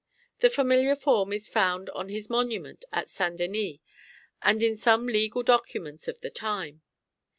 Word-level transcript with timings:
The 0.39 0.49
familiar 0.49 0.95
form 0.95 1.31
is 1.31 1.47
found 1.47 1.91
on 1.91 2.09
his 2.09 2.27
monument 2.27 2.85
at 2.91 3.07
St. 3.07 3.37
Denis, 3.37 3.77
and 4.41 4.63
in 4.63 4.75
some 4.75 5.05
legal 5.05 5.43
documents 5.43 6.07
of 6.07 6.21
the 6.21 6.31
time. 6.31 6.81